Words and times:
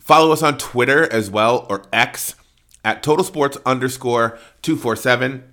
Follow 0.00 0.32
us 0.32 0.42
on 0.42 0.58
Twitter 0.58 1.04
as 1.12 1.30
well, 1.30 1.68
or 1.70 1.84
X, 1.92 2.34
at 2.84 3.04
Total 3.04 3.24
Sports 3.24 3.58
underscore 3.64 4.36
247 4.62 5.44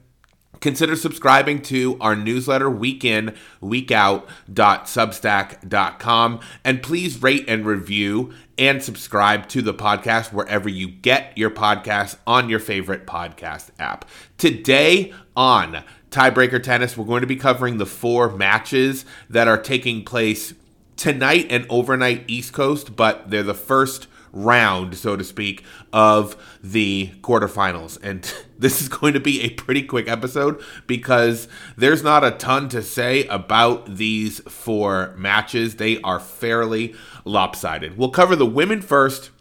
consider 0.67 0.97
subscribing 0.97 1.61
to 1.61 1.97
our 2.01 2.13
newsletter 2.13 2.69
week 2.69 3.05
in 3.05 3.33
week 3.61 3.89
out.substack.com 3.89 6.41
and 6.65 6.83
please 6.83 7.23
rate 7.23 7.45
and 7.47 7.65
review 7.65 8.33
and 8.57 8.83
subscribe 8.83 9.47
to 9.47 9.61
the 9.61 9.73
podcast 9.73 10.33
wherever 10.33 10.67
you 10.67 10.89
get 10.89 11.31
your 11.37 11.49
podcast 11.49 12.17
on 12.27 12.49
your 12.49 12.59
favorite 12.59 13.07
podcast 13.07 13.69
app. 13.79 14.03
Today 14.37 15.13
on 15.37 15.85
tiebreaker 16.11 16.61
tennis 16.61 16.97
we're 16.97 17.05
going 17.05 17.21
to 17.21 17.27
be 17.27 17.37
covering 17.37 17.77
the 17.77 17.85
four 17.85 18.29
matches 18.29 19.05
that 19.29 19.47
are 19.47 19.57
taking 19.57 20.03
place 20.03 20.53
tonight 20.97 21.47
and 21.49 21.65
overnight 21.69 22.25
east 22.27 22.51
coast 22.51 22.97
but 22.97 23.29
they're 23.29 23.41
the 23.41 23.53
first 23.53 24.07
round, 24.37 24.95
so 24.95 25.15
to 25.15 25.23
speak, 25.23 25.63
of 25.91 26.35
the 26.63 27.11
quarterfinals. 27.21 27.97
And 28.01 28.31
this 28.59 28.81
is 28.81 28.87
going 28.87 29.13
to 29.13 29.19
be 29.19 29.41
a 29.41 29.49
pretty 29.51 29.83
quick 29.83 30.07
episode 30.07 30.61
because 30.85 31.47
there's 31.75 32.03
not 32.03 32.23
a 32.23 32.31
ton 32.31 32.69
to 32.69 32.81
say 32.81 33.25
about 33.27 33.97
these 33.97 34.39
four 34.41 35.13
matches. 35.17 35.75
They 35.75 35.99
are 36.01 36.19
fairly 36.19 36.95
lopsided. 37.25 37.97
We'll 37.97 38.09
cover 38.09 38.35
the 38.35 38.45
women 38.45 38.81
first 38.81 39.31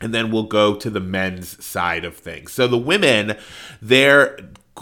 and 0.00 0.12
then 0.12 0.30
we'll 0.30 0.44
go 0.44 0.74
to 0.74 0.90
the 0.90 1.00
men's 1.00 1.64
side 1.64 2.04
of 2.04 2.16
things. 2.16 2.52
So 2.52 2.68
the 2.68 2.76
women, 2.76 3.36
their 3.80 4.38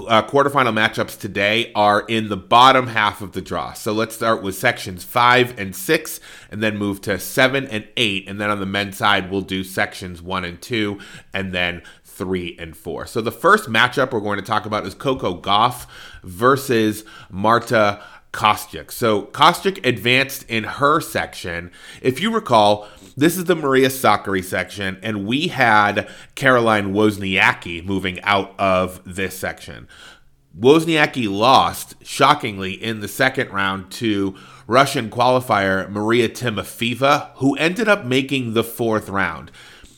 uh, 0.06 0.22
quarterfinal 0.22 0.72
matchups 0.72 1.18
today 1.18 1.72
are 1.74 2.00
in 2.08 2.28
the 2.28 2.36
bottom 2.36 2.88
half 2.88 3.22
of 3.22 3.32
the 3.32 3.40
draw. 3.40 3.72
So 3.72 3.92
let's 3.92 4.14
start 4.14 4.42
with 4.42 4.54
sections 4.54 5.04
five 5.04 5.58
and 5.58 5.74
six, 5.74 6.20
and 6.50 6.62
then 6.62 6.76
move 6.76 7.00
to 7.02 7.18
seven 7.18 7.66
and 7.66 7.86
eight. 7.96 8.28
And 8.28 8.40
then 8.40 8.50
on 8.50 8.60
the 8.60 8.66
men's 8.66 8.96
side, 8.96 9.30
we'll 9.30 9.40
do 9.40 9.64
sections 9.64 10.20
one 10.20 10.44
and 10.44 10.60
two, 10.60 10.98
and 11.32 11.52
then 11.52 11.82
three 12.04 12.56
and 12.58 12.76
four. 12.76 13.06
So 13.06 13.20
the 13.20 13.32
first 13.32 13.68
matchup 13.68 14.12
we're 14.12 14.20
going 14.20 14.38
to 14.38 14.44
talk 14.44 14.66
about 14.66 14.86
is 14.86 14.94
Coco 14.94 15.40
Gauff 15.40 15.86
versus 16.22 17.04
Marta 17.30 18.02
Kostyuk. 18.32 18.90
So 18.90 19.26
Kostyuk 19.26 19.84
advanced 19.86 20.44
in 20.48 20.64
her 20.64 21.00
section. 21.00 21.70
If 22.02 22.20
you 22.20 22.32
recall, 22.32 22.88
this 23.16 23.36
is 23.36 23.44
the 23.44 23.54
Maria 23.54 23.88
Sakkari 23.88 24.42
section, 24.42 24.98
and 25.02 25.26
we 25.26 25.48
had 25.48 26.08
Caroline 26.34 26.92
Wozniacki 26.92 27.84
moving 27.84 28.20
out 28.22 28.54
of 28.58 29.00
this 29.04 29.38
section. 29.38 29.88
Wozniacki 30.58 31.28
lost, 31.30 31.94
shockingly, 32.04 32.72
in 32.72 33.00
the 33.00 33.08
second 33.08 33.50
round 33.50 33.90
to 33.92 34.36
Russian 34.66 35.10
qualifier 35.10 35.88
Maria 35.90 36.28
Timofeeva, 36.28 37.30
who 37.36 37.56
ended 37.56 37.88
up 37.88 38.04
making 38.04 38.54
the 38.54 38.64
fourth 38.64 39.08
round. 39.08 39.50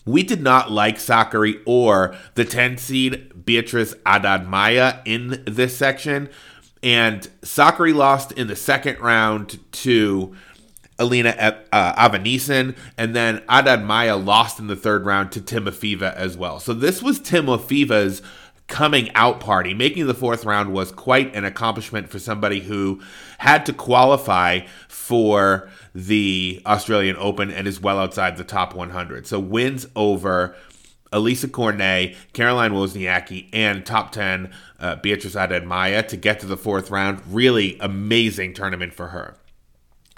We 0.06 0.22
did 0.22 0.40
not 0.40 0.70
like 0.70 0.96
Sakkari 0.96 1.60
or 1.66 2.14
the 2.34 2.44
10 2.44 2.78
seed 2.78 3.44
Beatrice 3.44 3.94
Haddad 4.06 4.48
Maia 4.48 5.00
in 5.04 5.42
this 5.46 5.76
section. 5.76 6.28
And 6.82 7.28
Sakkari 7.42 7.94
lost 7.94 8.30
in 8.32 8.46
the 8.46 8.56
second 8.56 9.00
round 9.00 9.58
to 9.72 10.34
Alina 10.98 11.30
uh, 11.72 12.18
and 12.96 13.14
then 13.14 13.42
Haddad 13.48 13.82
Maia 13.82 14.16
lost 14.16 14.58
in 14.58 14.66
the 14.66 14.76
third 14.76 15.04
round 15.04 15.32
to 15.32 15.40
Timofeeva 15.40 16.14
as 16.14 16.36
well. 16.36 16.58
So 16.58 16.72
this 16.72 17.02
was 17.02 17.20
Timofeeva's 17.20 18.22
coming 18.66 19.14
out 19.14 19.40
party. 19.40 19.74
Making 19.74 20.06
the 20.06 20.14
fourth 20.14 20.44
round 20.44 20.72
was 20.72 20.90
quite 20.90 21.34
an 21.34 21.44
accomplishment 21.44 22.08
for 22.08 22.18
somebody 22.18 22.60
who 22.60 23.00
had 23.38 23.66
to 23.66 23.72
qualify 23.72 24.60
for 24.88 25.68
the 25.94 26.62
Australian 26.66 27.16
Open 27.16 27.50
and 27.50 27.66
is 27.66 27.80
well 27.80 27.98
outside 27.98 28.36
the 28.36 28.44
top 28.44 28.74
100. 28.74 29.26
So 29.26 29.38
wins 29.38 29.86
over 29.94 30.56
Elisa 31.12 31.48
Cornet, 31.48 32.16
Caroline 32.32 32.72
Wozniacki, 32.72 33.48
and 33.52 33.86
top 33.86 34.10
10 34.12 34.50
uh, 34.80 34.96
Beatriz 34.96 35.34
Haddad 35.34 35.64
Maia 35.64 36.02
to 36.02 36.16
get 36.16 36.40
to 36.40 36.46
the 36.46 36.56
fourth 36.56 36.90
round. 36.90 37.22
Really 37.28 37.78
amazing 37.80 38.54
tournament 38.54 38.92
for 38.92 39.08
her. 39.08 39.36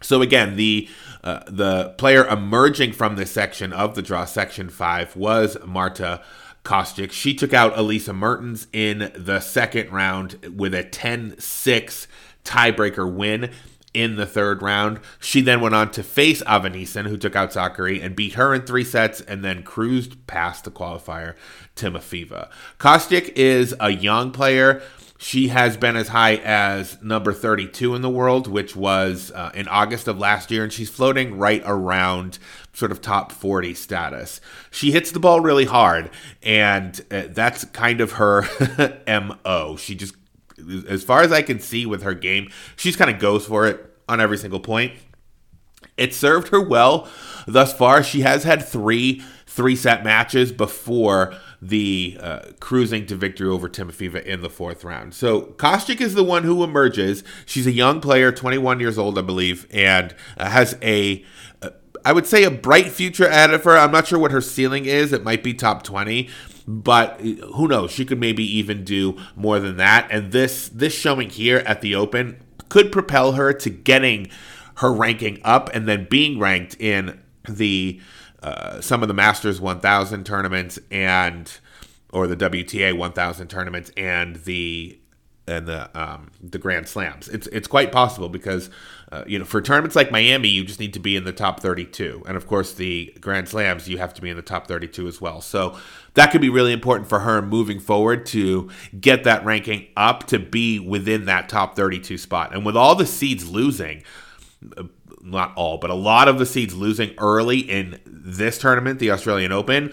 So 0.02 0.22
again, 0.22 0.56
the 0.56 0.88
uh, 1.24 1.40
the 1.48 1.94
player 1.98 2.26
emerging 2.26 2.92
from 2.92 3.16
this 3.16 3.32
section 3.32 3.72
of 3.72 3.94
the 3.94 4.02
draw, 4.02 4.24
section 4.24 4.68
five, 4.68 5.16
was 5.16 5.56
Marta 5.66 6.22
Kostyuk. 6.64 7.10
She 7.10 7.34
took 7.34 7.52
out 7.52 7.76
Elisa 7.76 8.12
Mertens 8.12 8.68
in 8.72 9.10
the 9.16 9.40
second 9.40 9.90
round 9.90 10.38
with 10.54 10.74
a 10.74 10.84
10-6 10.84 12.06
tiebreaker 12.44 13.12
win 13.12 13.50
in 13.94 14.16
the 14.16 14.26
third 14.26 14.62
round. 14.62 15.00
She 15.18 15.40
then 15.40 15.60
went 15.60 15.74
on 15.74 15.90
to 15.92 16.02
face 16.02 16.42
Avanesyan, 16.42 17.06
who 17.06 17.16
took 17.16 17.34
out 17.34 17.50
Sakkari 17.50 18.04
and 18.04 18.14
beat 18.14 18.34
her 18.34 18.54
in 18.54 18.62
three 18.62 18.84
sets 18.84 19.20
and 19.22 19.42
then 19.42 19.62
cruised 19.62 20.26
past 20.26 20.64
the 20.64 20.70
qualifier 20.70 21.34
Timofeeva. 21.74 22.48
Kostyuk 22.78 23.32
is 23.34 23.74
a 23.80 23.90
young 23.90 24.30
player 24.30 24.82
she 25.20 25.48
has 25.48 25.76
been 25.76 25.96
as 25.96 26.08
high 26.08 26.36
as 26.36 27.02
number 27.02 27.32
32 27.32 27.96
in 27.96 28.02
the 28.02 28.08
world, 28.08 28.46
which 28.46 28.76
was 28.76 29.32
uh, 29.32 29.50
in 29.52 29.66
August 29.66 30.06
of 30.06 30.16
last 30.16 30.52
year, 30.52 30.62
and 30.62 30.72
she's 30.72 30.88
floating 30.88 31.36
right 31.36 31.60
around 31.66 32.38
sort 32.72 32.92
of 32.92 33.02
top 33.02 33.32
40 33.32 33.74
status. 33.74 34.40
She 34.70 34.92
hits 34.92 35.10
the 35.10 35.18
ball 35.18 35.40
really 35.40 35.64
hard, 35.64 36.10
and 36.40 37.00
uh, 37.10 37.24
that's 37.30 37.64
kind 37.64 38.00
of 38.00 38.12
her 38.12 38.44
MO. 39.08 39.76
She 39.76 39.96
just, 39.96 40.14
as 40.88 41.02
far 41.02 41.22
as 41.22 41.32
I 41.32 41.42
can 41.42 41.58
see 41.58 41.84
with 41.84 42.02
her 42.02 42.14
game, 42.14 42.48
she's 42.76 42.94
kind 42.94 43.10
of 43.10 43.18
goes 43.18 43.44
for 43.44 43.66
it 43.66 43.92
on 44.08 44.20
every 44.20 44.38
single 44.38 44.60
point. 44.60 44.92
It 45.96 46.14
served 46.14 46.48
her 46.48 46.60
well 46.60 47.08
thus 47.44 47.72
far. 47.72 48.04
She 48.04 48.20
has 48.20 48.44
had 48.44 48.64
three 48.64 49.22
three 49.46 49.74
set 49.74 50.04
matches 50.04 50.52
before 50.52 51.34
the 51.60 52.16
uh, 52.20 52.40
cruising 52.60 53.06
to 53.06 53.16
victory 53.16 53.48
over 53.48 53.68
Timofeeva 53.68 54.24
in 54.24 54.42
the 54.42 54.50
fourth 54.50 54.84
round. 54.84 55.14
So 55.14 55.42
Kostyuk 55.42 56.00
is 56.00 56.14
the 56.14 56.24
one 56.24 56.44
who 56.44 56.62
emerges. 56.62 57.24
She's 57.46 57.66
a 57.66 57.72
young 57.72 58.00
player, 58.00 58.30
21 58.30 58.80
years 58.80 58.96
old, 58.96 59.18
I 59.18 59.22
believe, 59.22 59.66
and 59.70 60.14
uh, 60.36 60.50
has 60.50 60.76
a 60.82 61.24
uh, 61.62 61.70
I 62.04 62.12
would 62.12 62.26
say 62.26 62.44
a 62.44 62.50
bright 62.50 62.88
future 62.88 63.26
ahead 63.26 63.52
of 63.52 63.64
her. 63.64 63.76
I'm 63.76 63.90
not 63.90 64.06
sure 64.06 64.18
what 64.18 64.30
her 64.30 64.40
ceiling 64.40 64.84
is. 64.86 65.12
It 65.12 65.24
might 65.24 65.42
be 65.42 65.52
top 65.52 65.82
20, 65.82 66.28
but 66.66 67.20
who 67.20 67.66
knows? 67.66 67.90
She 67.90 68.04
could 68.04 68.20
maybe 68.20 68.44
even 68.44 68.84
do 68.84 69.18
more 69.34 69.58
than 69.58 69.76
that. 69.78 70.06
And 70.10 70.32
this 70.32 70.68
this 70.68 70.94
showing 70.94 71.30
here 71.30 71.58
at 71.66 71.80
the 71.80 71.94
Open 71.94 72.40
could 72.68 72.92
propel 72.92 73.32
her 73.32 73.52
to 73.52 73.70
getting 73.70 74.28
her 74.76 74.92
ranking 74.92 75.40
up 75.42 75.70
and 75.74 75.88
then 75.88 76.06
being 76.08 76.38
ranked 76.38 76.80
in 76.80 77.20
the 77.48 78.00
uh, 78.42 78.80
some 78.80 79.02
of 79.02 79.08
the 79.08 79.14
Masters 79.14 79.60
1000 79.60 80.24
tournaments 80.24 80.78
and 80.90 81.58
or 82.12 82.26
the 82.26 82.36
WTA 82.36 82.96
1000 82.96 83.48
tournaments 83.48 83.90
and 83.96 84.36
the 84.36 84.98
and 85.48 85.66
the 85.66 85.98
um, 85.98 86.30
the 86.42 86.58
Grand 86.58 86.86
Slams. 86.86 87.28
It's 87.28 87.46
it's 87.48 87.66
quite 87.66 87.90
possible 87.90 88.28
because 88.28 88.70
uh, 89.10 89.24
you 89.26 89.38
know 89.38 89.44
for 89.44 89.60
tournaments 89.60 89.96
like 89.96 90.10
Miami, 90.10 90.48
you 90.48 90.64
just 90.64 90.78
need 90.78 90.92
to 90.94 91.00
be 91.00 91.16
in 91.16 91.24
the 91.24 91.32
top 91.32 91.60
32, 91.60 92.22
and 92.26 92.36
of 92.36 92.46
course 92.46 92.74
the 92.74 93.14
Grand 93.20 93.48
Slams, 93.48 93.88
you 93.88 93.98
have 93.98 94.14
to 94.14 94.22
be 94.22 94.30
in 94.30 94.36
the 94.36 94.42
top 94.42 94.68
32 94.68 95.08
as 95.08 95.20
well. 95.20 95.40
So 95.40 95.78
that 96.14 96.30
could 96.30 96.40
be 96.40 96.50
really 96.50 96.72
important 96.72 97.08
for 97.08 97.20
her 97.20 97.40
moving 97.40 97.80
forward 97.80 98.26
to 98.26 98.70
get 99.00 99.24
that 99.24 99.44
ranking 99.44 99.88
up 99.96 100.26
to 100.28 100.38
be 100.38 100.78
within 100.78 101.24
that 101.24 101.48
top 101.48 101.74
32 101.74 102.18
spot. 102.18 102.54
And 102.54 102.64
with 102.64 102.76
all 102.76 102.94
the 102.94 103.06
seeds 103.06 103.48
losing, 103.48 104.02
not 105.22 105.52
all, 105.56 105.78
but 105.78 105.90
a 105.90 105.94
lot 105.94 106.28
of 106.28 106.38
the 106.38 106.46
seeds 106.46 106.74
losing 106.74 107.14
early 107.18 107.58
in 107.58 108.00
this 108.06 108.58
tournament, 108.58 108.98
the 108.98 109.10
Australian 109.10 109.52
Open, 109.52 109.92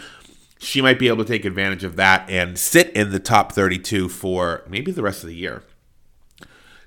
she 0.60 0.82
might 0.82 1.00
be 1.00 1.08
able 1.08 1.24
to 1.24 1.32
take 1.32 1.46
advantage 1.46 1.84
of 1.84 1.96
that 1.96 2.30
and 2.30 2.58
sit 2.58 2.90
in 2.92 3.12
the 3.12 3.20
top 3.20 3.52
32 3.52 4.10
for 4.10 4.64
maybe 4.68 4.92
the 4.92 5.04
rest 5.04 5.24
of 5.24 5.30
the 5.30 5.36
year. 5.36 5.64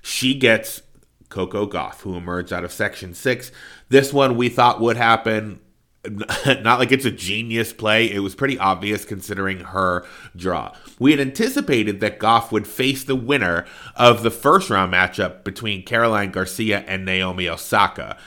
She 0.01 0.33
gets 0.33 0.81
Coco 1.29 1.67
Gauff, 1.67 2.01
who 2.01 2.15
emerged 2.15 2.51
out 2.51 2.63
of 2.63 2.71
Section 2.71 3.13
6. 3.13 3.51
This 3.89 4.11
one 4.11 4.35
we 4.35 4.49
thought 4.49 4.81
would 4.81 4.97
happen 4.97 5.59
not 6.61 6.79
like 6.79 6.91
it's 6.91 7.05
a 7.05 7.11
genius 7.11 7.73
play. 7.73 8.09
It 8.09 8.19
was 8.19 8.35
pretty 8.35 8.57
obvious 8.57 9.03
considering 9.03 9.59
her 9.59 10.05
draw. 10.35 10.73
We 10.97 11.11
had 11.11 11.19
anticipated 11.19 11.99
that 11.99 12.19
Gauff 12.19 12.51
would 12.51 12.67
face 12.67 13.03
the 13.03 13.15
winner 13.15 13.65
of 13.95 14.23
the 14.23 14.31
first 14.31 14.69
round 14.69 14.93
matchup 14.93 15.43
between 15.43 15.83
Caroline 15.83 16.31
Garcia 16.31 16.79
and 16.87 17.05
Naomi 17.05 17.49
Osaka. 17.49 18.17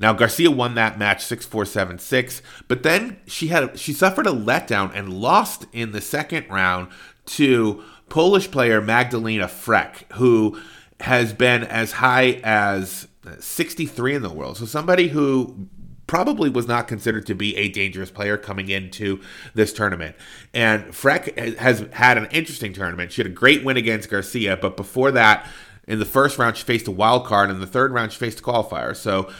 Now 0.00 0.12
Garcia 0.12 0.50
won 0.50 0.74
that 0.74 0.98
match 0.98 1.24
6-4-7-6, 1.24 2.40
but 2.66 2.82
then 2.82 3.18
she 3.26 3.48
had 3.48 3.78
she 3.78 3.92
suffered 3.92 4.26
a 4.26 4.32
letdown 4.32 4.90
and 4.94 5.12
lost 5.12 5.66
in 5.72 5.92
the 5.92 6.00
second 6.00 6.48
round 6.48 6.88
to 7.26 7.84
Polish 8.08 8.50
player 8.50 8.80
Magdalena 8.80 9.46
Frech, 9.46 10.10
who 10.14 10.60
has 11.00 11.32
been 11.32 11.62
as 11.64 11.92
high 11.92 12.40
as 12.42 13.08
63 13.38 14.16
in 14.16 14.22
the 14.22 14.32
world. 14.32 14.56
So 14.56 14.64
somebody 14.64 15.08
who 15.08 15.68
probably 16.10 16.50
was 16.50 16.66
not 16.66 16.88
considered 16.88 17.24
to 17.24 17.36
be 17.36 17.56
a 17.56 17.68
dangerous 17.68 18.10
player 18.10 18.36
coming 18.36 18.68
into 18.68 19.20
this 19.54 19.72
tournament. 19.72 20.16
And 20.52 20.86
Frech 20.86 21.56
has 21.56 21.86
had 21.92 22.18
an 22.18 22.26
interesting 22.32 22.72
tournament. 22.72 23.12
She 23.12 23.22
had 23.22 23.30
a 23.30 23.32
great 23.32 23.62
win 23.62 23.76
against 23.76 24.10
Garcia, 24.10 24.56
but 24.56 24.76
before 24.76 25.12
that, 25.12 25.46
in 25.86 26.00
the 26.00 26.04
first 26.04 26.36
round, 26.36 26.56
she 26.56 26.64
faced 26.64 26.88
a 26.88 26.90
wild 26.90 27.26
card. 27.26 27.48
In 27.48 27.60
the 27.60 27.66
third 27.66 27.92
round, 27.92 28.10
she 28.10 28.18
faced 28.18 28.40
a 28.40 28.42
qualifier. 28.42 28.96
So, 28.96 29.30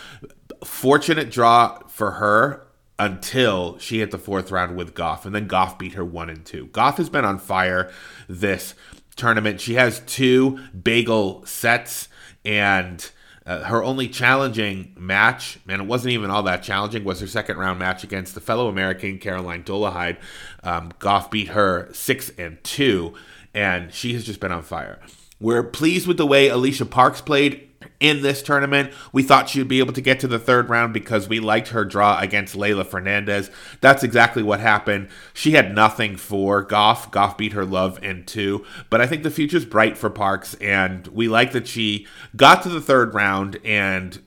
fortunate 0.63 1.33
draw 1.33 1.81
for 1.89 2.13
her 2.13 2.69
until 3.01 3.77
she 3.79 3.99
hit 3.99 4.13
the 4.13 4.19
fourth 4.19 4.53
round 4.53 4.77
with 4.77 4.95
Gauff, 4.95 5.25
And 5.25 5.35
then 5.35 5.49
Gauff 5.49 5.77
beat 5.77 5.95
her 5.95 6.05
one 6.05 6.31
and 6.31 6.47
two. 6.47 6.69
Gauff 6.69 6.99
has 6.99 7.09
been 7.09 7.25
on 7.25 7.41
fire 7.41 7.91
this 8.29 8.77
tournament. 9.17 9.61
She 9.61 9.75
has 9.75 10.03
two 10.07 10.61
bagel 10.81 11.45
sets 11.47 12.09
and 12.45 13.11
uh, 13.47 13.65
her 13.65 13.83
only 13.83 14.09
challenging 14.09 14.93
match, 14.99 15.59
and 15.67 15.83
it 15.83 15.87
wasn't 15.87 16.13
even 16.13 16.31
all 16.31 16.43
that 16.43 16.63
challenging, 16.63 17.05
was 17.05 17.21
her 17.21 17.27
second 17.27 17.57
round 17.57 17.79
match 17.79 18.05
against 18.05 18.35
the 18.35 18.41
fellow 18.41 18.69
American 18.69 19.19
Caroline 19.19 19.65
Dolehide. 19.65 20.19
Um, 20.63 20.93
Gauff 20.99 21.31
beat 21.31 21.49
her 21.49 21.89
six 21.93 22.31
and 22.39 22.63
two, 22.63 23.15
and 23.55 23.93
she 23.93 24.13
has 24.15 24.25
just 24.25 24.41
been 24.41 24.53
on 24.53 24.63
fire. 24.63 25.01
We're 25.41 25.63
pleased 25.63 26.07
with 26.07 26.19
the 26.19 26.27
way 26.27 26.49
Alycia 26.49 26.89
Parks 26.89 27.23
played 27.23 27.70
in 27.99 28.23
this 28.23 28.43
tournament. 28.43 28.93
We 29.13 29.23
thought 29.23 29.49
she 29.49 29.59
would 29.59 29.69
be 29.69 29.79
able 29.79 29.93
to 29.93 30.01
get 30.01 30.21
to 30.21 30.29
the 30.29 30.39
third 30.39 30.69
round 30.69 30.93
because 30.93 31.29
we 31.29 31.41
liked 31.41 31.69
her 31.69 31.85
draw 31.85 32.19
against 32.19 32.57
Leylah 32.57 32.87
Fernandez. 32.87 33.51
That's 33.81 34.03
exactly 34.03 34.43
what 34.43 34.61
happened. 34.61 35.09
She 35.33 35.53
had 35.53 35.75
nothing 35.75 36.17
for 36.17 36.65
Gauff. 36.65 37.11
Gauff 37.11 37.37
beat 37.39 37.53
her 37.53 37.65
love 37.65 38.03
in 38.03 38.25
two. 38.25 38.65
But 38.89 39.01
I 39.01 39.07
think 39.07 39.23
the 39.23 39.31
future's 39.31 39.65
bright 39.65 39.97
for 39.97 40.11
Parks, 40.11 40.55
and 40.55 41.07
we 41.09 41.29
like 41.29 41.53
that 41.53 41.67
she 41.67 42.07
got 42.37 42.63
to 42.63 42.69
the 42.69 42.81
third 42.81 43.15
round 43.15 43.59
and 43.65 44.21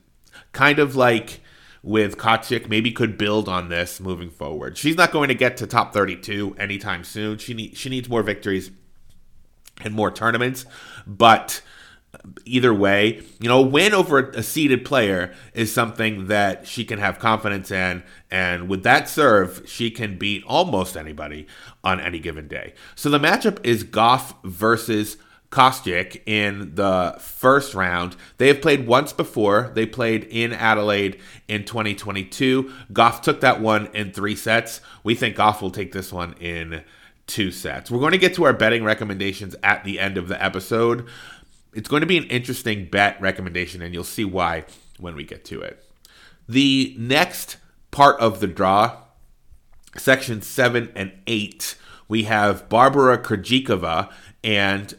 kind 0.52 0.78
of 0.78 0.96
like 0.96 1.40
with 1.82 2.16
Kostyuk 2.16 2.68
maybe 2.68 2.90
could 2.90 3.18
build 3.18 3.48
on 3.48 3.68
this 3.68 4.00
moving 4.00 4.30
forward. 4.30 4.78
She's 4.78 4.96
not 4.96 5.12
going 5.12 5.28
to 5.28 5.34
get 5.34 5.58
to 5.58 5.66
top 5.66 5.92
32 5.92 6.56
anytime 6.58 7.04
soon. 7.04 7.36
She 7.36 7.52
need, 7.52 7.76
she 7.76 7.90
needs 7.90 8.08
more 8.08 8.22
victories 8.22 8.70
and 9.82 9.92
more 9.92 10.10
tournaments, 10.10 10.64
but 11.06 11.60
either 12.44 12.72
way, 12.72 13.22
you 13.40 13.48
know, 13.48 13.60
a 13.60 13.66
win 13.66 13.94
over 13.94 14.30
a 14.30 14.42
seeded 14.42 14.84
player 14.84 15.34
is 15.52 15.72
something 15.72 16.26
that 16.26 16.66
she 16.66 16.84
can 16.84 16.98
have 16.98 17.18
confidence 17.18 17.70
in. 17.70 18.02
And 18.30 18.68
with 18.68 18.82
that 18.82 19.08
serve, 19.08 19.62
she 19.66 19.90
can 19.90 20.18
beat 20.18 20.44
almost 20.46 20.96
anybody 20.96 21.46
on 21.82 22.00
any 22.00 22.18
given 22.18 22.48
day. 22.48 22.74
So 22.94 23.10
the 23.10 23.18
matchup 23.18 23.64
is 23.64 23.84
Gauff 23.84 24.34
versus 24.44 25.16
Kostyuk 25.54 26.20
in 26.26 26.74
the 26.74 27.16
first 27.20 27.74
round. 27.74 28.16
They 28.38 28.48
have 28.48 28.60
played 28.60 28.88
once 28.88 29.12
before. 29.12 29.70
They 29.74 29.86
played 29.86 30.24
in 30.24 30.52
Adelaide 30.52 31.20
in 31.46 31.64
2022. 31.64 32.72
Gauff 32.92 33.22
took 33.22 33.40
that 33.40 33.60
one 33.60 33.86
in 33.94 34.12
three 34.12 34.34
sets. 34.34 34.80
We 35.04 35.14
think 35.14 35.36
Gauff 35.36 35.62
will 35.62 35.70
take 35.70 35.92
this 35.92 36.12
one 36.12 36.32
in 36.40 36.82
two 37.28 37.52
sets. 37.52 37.90
We're 37.90 38.00
going 38.00 38.12
to 38.12 38.18
get 38.18 38.34
to 38.34 38.44
our 38.44 38.52
betting 38.52 38.82
recommendations 38.82 39.54
at 39.62 39.84
the 39.84 40.00
end 40.00 40.18
of 40.18 40.26
the 40.26 40.42
episode 40.42 41.06
it's 41.74 41.88
going 41.88 42.00
to 42.00 42.06
be 42.06 42.18
an 42.18 42.24
interesting 42.24 42.86
bet 42.86 43.20
recommendation, 43.20 43.82
and 43.82 43.92
you'll 43.92 44.04
see 44.04 44.24
why 44.24 44.64
when 44.98 45.14
we 45.16 45.24
get 45.24 45.44
to 45.46 45.60
it. 45.60 45.84
The 46.48 46.94
next 46.98 47.56
part 47.90 48.18
of 48.20 48.40
the 48.40 48.46
draw, 48.46 48.98
section 49.96 50.42
seven 50.42 50.92
and 50.94 51.12
eight, 51.26 51.76
we 52.08 52.24
have 52.24 52.68
Barbara 52.68 53.18
Krejcikova 53.18 54.10
and 54.42 54.94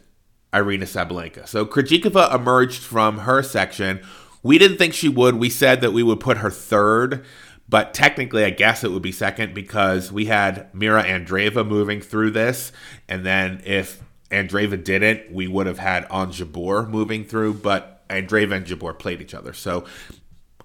Aryna 0.52 0.84
Sabalenka. 0.84 1.46
So 1.46 1.66
Krejcikova 1.66 2.34
emerged 2.34 2.82
from 2.82 3.18
her 3.18 3.42
section. 3.42 4.00
We 4.42 4.58
didn't 4.58 4.78
think 4.78 4.94
she 4.94 5.08
would. 5.08 5.36
We 5.36 5.50
said 5.50 5.80
that 5.80 5.92
we 5.92 6.02
would 6.02 6.20
put 6.20 6.38
her 6.38 6.50
third, 6.50 7.24
but 7.68 7.92
technically, 7.92 8.44
I 8.44 8.50
guess 8.50 8.84
it 8.84 8.92
would 8.92 9.02
be 9.02 9.12
second 9.12 9.54
because 9.54 10.12
we 10.12 10.26
had 10.26 10.72
Mira 10.72 11.02
Andreeva 11.04 11.66
moving 11.66 12.00
through 12.00 12.30
this. 12.30 12.72
And 13.08 13.26
then 13.26 13.60
if 13.64 14.00
Andreeva 14.30 14.82
didn't, 14.82 15.32
we 15.32 15.46
would 15.46 15.66
have 15.66 15.78
had 15.78 16.08
Jabeur 16.08 16.88
moving 16.88 17.24
through, 17.24 17.54
but 17.54 18.06
Andreeva 18.08 18.56
and 18.56 18.66
Jabeur 18.66 18.98
played 18.98 19.20
each 19.20 19.34
other. 19.34 19.52
So 19.52 19.84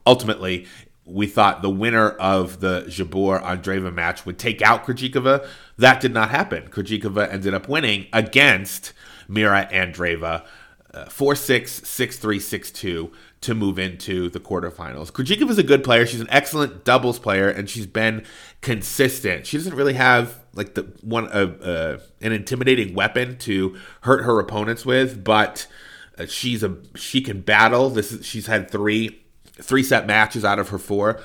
ultimately, 0.05 0.67
we 1.05 1.27
thought 1.27 1.61
the 1.61 1.69
winner 1.69 2.09
of 2.11 2.59
the 2.59 2.85
Jabeur 2.87 3.41
Andreeva 3.41 3.93
match 3.93 4.25
would 4.25 4.39
take 4.39 4.61
out 4.61 4.85
Krejcikova. 4.85 5.47
That 5.77 5.99
did 5.99 6.13
not 6.13 6.29
happen. 6.29 6.67
Krejcikova 6.69 7.31
ended 7.31 7.53
up 7.53 7.67
winning 7.67 8.07
against 8.13 8.93
Mira 9.27 9.67
Andreeva 9.71 10.45
uh, 10.93 11.05
4 11.05 11.35
6, 11.35 11.71
6 11.71 12.17
3, 12.17 12.39
6 12.39 12.71
2 12.71 13.11
to 13.41 13.55
move 13.55 13.79
into 13.79 14.29
the 14.29 14.39
quarterfinals. 14.39 15.11
Krejcikova 15.11 15.49
is 15.49 15.57
a 15.57 15.63
good 15.63 15.83
player. 15.83 16.05
She's 16.05 16.21
an 16.21 16.29
excellent 16.29 16.83
doubles 16.85 17.17
player, 17.17 17.49
and 17.49 17.69
she's 17.69 17.87
been 17.87 18.23
consistent. 18.61 19.47
She 19.47 19.57
doesn't 19.57 19.75
really 19.75 19.95
have 19.95 20.39
like 20.53 20.75
the 20.75 20.83
one 21.01 21.27
uh, 21.27 21.57
uh, 21.63 21.99
an 22.21 22.31
intimidating 22.31 22.93
weapon 22.93 23.37
to 23.39 23.77
hurt 24.01 24.23
her 24.23 24.39
opponents 24.39 24.85
with, 24.85 25.23
but 25.23 25.67
uh, 26.17 26.27
she's 26.27 26.61
a 26.61 26.77
she 26.95 27.21
can 27.21 27.41
battle. 27.41 27.89
This 27.89 28.11
is, 28.11 28.25
she's 28.25 28.45
had 28.45 28.69
three 28.69 29.19
three 29.53 29.83
set 29.83 30.05
matches 30.05 30.45
out 30.45 30.59
of 30.59 30.69
her 30.69 30.77
four. 30.77 31.19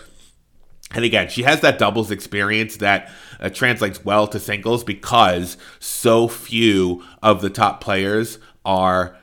And 0.93 1.05
again, 1.05 1.29
she 1.29 1.43
has 1.43 1.61
that 1.63 1.79
doubles 1.79 2.13
experience 2.13 2.77
that 2.77 3.11
uh, 3.41 3.51
translates 3.51 4.05
well 4.05 4.29
to 4.29 4.39
singles 4.39 4.85
because 4.85 5.57
so 5.81 6.29
few 6.29 7.03
of 7.23 7.43
the 7.43 7.51
top 7.51 7.81
players 7.81 8.39
are 8.65 9.17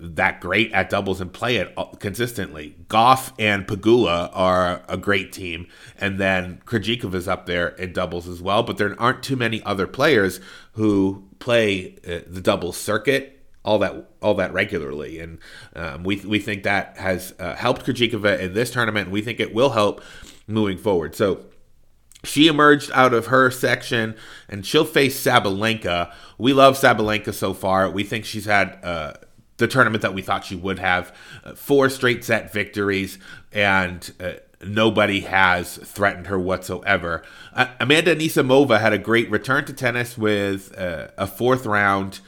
that 0.00 0.40
great 0.40 0.72
at 0.72 0.90
doubles 0.90 1.20
and 1.20 1.32
play 1.32 1.56
it 1.56 1.76
consistently. 1.98 2.76
Gauff 2.88 3.32
and 3.38 3.66
Pegula 3.66 4.30
are 4.32 4.82
a 4.88 4.96
great 4.96 5.32
team, 5.32 5.66
and 5.98 6.18
then 6.18 6.60
Krejcikova 6.64 7.14
is 7.14 7.28
up 7.28 7.46
there 7.46 7.68
in 7.68 7.92
doubles 7.92 8.28
as 8.28 8.40
well. 8.40 8.62
But 8.62 8.78
there 8.78 8.94
aren't 9.00 9.22
too 9.22 9.36
many 9.36 9.62
other 9.64 9.86
players 9.86 10.40
who 10.72 11.28
play 11.38 11.96
uh, 12.06 12.20
the 12.26 12.40
doubles 12.40 12.76
circuit 12.76 13.36
all 13.62 13.78
that 13.78 14.06
all 14.22 14.34
that 14.34 14.54
regularly, 14.54 15.18
and 15.18 15.38
um, 15.76 16.02
we 16.02 16.16
we 16.16 16.38
think 16.38 16.62
that 16.62 16.96
has 16.96 17.34
uh, 17.38 17.54
helped 17.54 17.84
Krejcikova 17.84 18.40
in 18.40 18.54
this 18.54 18.70
tournament. 18.70 19.06
And 19.06 19.12
we 19.12 19.20
think 19.20 19.38
it 19.38 19.52
will 19.52 19.70
help 19.70 20.02
moving 20.46 20.78
forward. 20.78 21.14
So 21.14 21.44
she 22.24 22.48
emerged 22.48 22.90
out 22.92 23.14
of 23.14 23.26
her 23.26 23.50
section 23.50 24.14
and 24.48 24.64
she'll 24.66 24.84
face 24.84 25.22
Sabalenka. 25.22 26.12
We 26.38 26.52
love 26.52 26.78
Sabalenka 26.78 27.32
so 27.32 27.54
far. 27.54 27.90
We 27.90 28.04
think 28.04 28.24
she's 28.24 28.44
had 28.44 28.78
uh, 28.82 29.14
the 29.60 29.68
tournament 29.68 30.02
that 30.02 30.12
we 30.12 30.22
thought 30.22 30.44
she 30.44 30.56
would 30.56 30.80
have. 30.80 31.14
Uh, 31.44 31.54
four 31.54 31.88
straight 31.88 32.24
set 32.24 32.52
victories, 32.52 33.18
and 33.52 34.12
uh, 34.18 34.32
nobody 34.64 35.20
has 35.20 35.76
threatened 35.76 36.26
her 36.26 36.38
whatsoever. 36.38 37.22
Uh, 37.54 37.68
Amanda 37.78 38.16
Anisimova 38.16 38.80
had 38.80 38.92
a 38.92 38.98
great 38.98 39.30
return 39.30 39.64
to 39.66 39.72
tennis 39.72 40.18
with 40.18 40.76
uh, 40.76 41.08
a 41.16 41.28
fourth 41.28 41.64
round. 41.64 42.20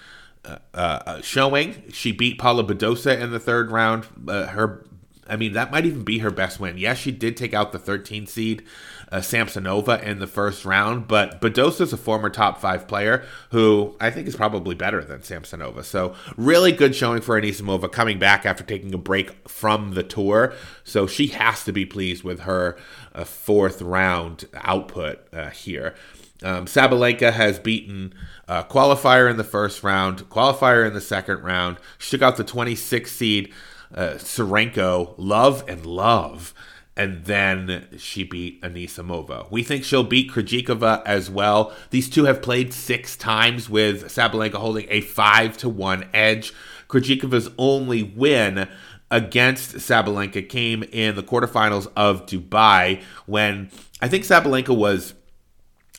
Uh, 0.75 1.21
showing 1.23 1.85
she 1.93 2.11
beat 2.11 2.37
Paula 2.37 2.65
Badosa 2.65 3.17
in 3.17 3.31
the 3.31 3.39
third 3.39 3.71
round. 3.71 4.07
her 4.27 4.85
I 5.29 5.37
mean, 5.37 5.53
that 5.53 5.71
might 5.71 5.87
even 5.87 6.03
be 6.03 6.19
her 6.19 6.33
best 6.33 6.59
win. 6.59 6.79
Yes, 6.79 6.99
she 6.99 7.13
did 7.13 7.37
take 7.37 7.55
out 7.55 7.71
the 7.71 7.79
13 7.79 8.27
seed 8.27 8.65
uh, 9.13 9.19
Samsonova 9.19 10.03
in 10.03 10.19
the 10.19 10.27
first 10.27 10.65
round, 10.65 11.07
but 11.07 11.41
Badosa 11.41 11.83
is 11.83 11.93
a 11.93 11.99
former 11.99 12.31
top 12.31 12.61
five 12.61 12.89
player 12.89 13.25
who 13.51 13.95
I 14.01 14.11
think 14.11 14.27
is 14.27 14.35
probably 14.35 14.75
better 14.75 15.05
than 15.05 15.21
Samsonova. 15.21 15.85
So, 15.85 16.15
really 16.37 16.73
good 16.73 16.97
showing 16.97 17.21
for 17.21 17.41
Anisimova 17.41 17.93
coming 17.93 18.19
back 18.19 18.47
after 18.47 18.65
taking 18.65 18.95
a 18.95 18.99
break 18.99 19.49
from 19.49 19.93
the 19.93 20.03
tour. 20.03 20.55
So, 20.83 21.07
she 21.07 21.29
has 21.29 21.63
to 21.65 21.73
be 21.73 21.85
pleased 21.85 22.25
with 22.25 22.41
her 22.41 22.79
uh, 23.15 23.25
fourth 23.25 23.83
round 23.83 24.47
output 24.55 25.21
uh, 25.33 25.51
here. 25.51 25.95
Um, 26.43 26.65
Sabalenka 26.67 27.33
has 27.33 27.59
beaten 27.59 28.15
uh, 28.49 28.65
qualifier 28.65 29.31
in 29.31 29.37
the 29.37 29.45
first 29.45 29.85
round, 29.85 30.29
qualifier 30.31 30.87
in 30.87 30.95
the 30.95 31.01
second 31.01 31.43
round. 31.43 31.77
She 31.99 32.11
took 32.11 32.23
out 32.23 32.37
the 32.37 32.45
26 32.45 33.13
seed 33.13 33.53
uh, 33.95 34.15
Tsurenko, 34.15 35.15
love 35.19 35.65
and 35.69 35.85
love. 35.85 36.55
And 36.95 37.25
then 37.25 37.89
she 37.97 38.23
beat 38.23 38.61
Anisimova. 38.61 39.51
We 39.51 39.63
think 39.63 39.83
she'll 39.83 40.05
beat 40.05 40.31
Krejcikova 40.31 41.03
as 41.07 41.31
well. 41.31 41.73
These 41.91 42.11
two 42.11 42.25
have 42.25 42.43
played 42.43 42.75
six 42.75 43.17
times 43.17 43.71
with 43.71 44.05
Sabalenka 44.09 44.55
holding 44.55 44.87
a 44.91 45.01
five 45.01 45.57
to 45.59 45.71
one 45.71 46.09
edge. 46.13 46.53
Krejcikova's 46.89 47.49
only 47.57 48.03
win 48.03 48.69
against 49.11 49.77
Sabalenka 49.77 50.47
came 50.47 50.83
in 50.83 51.17
the 51.17 51.23
quarterfinals 51.23 51.91
of 51.97 52.27
Dubai 52.27 53.03
when 53.27 53.71
I 54.01 54.09
think 54.09 54.25
Sabalenka 54.25 54.77
was 54.77 55.15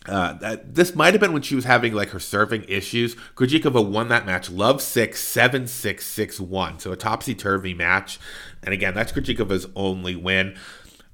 uh, 0.08 0.58
this 0.66 0.96
might 0.96 1.14
have 1.14 1.22
been 1.22 1.32
when 1.32 1.42
she 1.42 1.56
was 1.56 1.64
having 1.64 1.94
like 1.94 2.10
her 2.10 2.20
serving 2.20 2.66
issues. 2.68 3.16
Krejcikova 3.36 3.88
won 3.88 4.10
that 4.10 4.26
match, 4.26 4.50
love 4.50 4.82
six, 4.82 5.24
seven, 5.24 5.66
six, 5.66 6.06
six, 6.06 6.40
one. 6.40 6.80
So 6.80 6.92
a 6.92 6.98
topsy 6.98 7.34
turvy 7.34 7.74
match. 7.74 8.20
And 8.64 8.74
again, 8.74 8.94
that's 8.94 9.12
Krejcikova's 9.12 9.68
only 9.76 10.16
win. 10.16 10.58